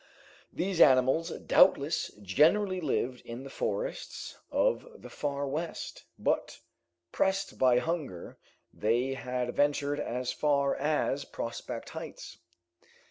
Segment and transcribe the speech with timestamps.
[0.51, 6.59] These animals doubtless generally lived in the forests of the Far West, but
[7.11, 8.39] pressed by hunger,
[8.73, 12.39] they had ventured as far as Prospect Heights.